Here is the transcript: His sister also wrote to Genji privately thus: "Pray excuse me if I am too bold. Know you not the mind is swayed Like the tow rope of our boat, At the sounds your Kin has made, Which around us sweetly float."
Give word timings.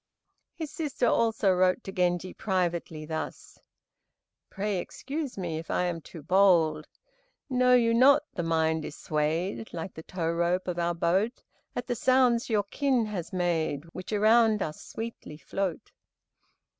His 0.55 0.71
sister 0.71 1.05
also 1.05 1.51
wrote 1.53 1.83
to 1.83 1.91
Genji 1.91 2.33
privately 2.33 3.05
thus: 3.05 3.59
"Pray 4.49 4.79
excuse 4.79 5.37
me 5.37 5.59
if 5.59 5.69
I 5.69 5.83
am 5.83 6.01
too 6.01 6.23
bold. 6.23 6.87
Know 7.51 7.75
you 7.75 7.93
not 7.93 8.23
the 8.33 8.41
mind 8.41 8.83
is 8.83 8.95
swayed 8.95 9.71
Like 9.75 9.93
the 9.93 10.01
tow 10.01 10.31
rope 10.31 10.67
of 10.67 10.79
our 10.79 10.95
boat, 10.95 11.43
At 11.75 11.85
the 11.85 11.95
sounds 11.95 12.49
your 12.49 12.63
Kin 12.63 13.05
has 13.05 13.31
made, 13.31 13.83
Which 13.93 14.11
around 14.11 14.63
us 14.63 14.81
sweetly 14.83 15.37
float." 15.37 15.91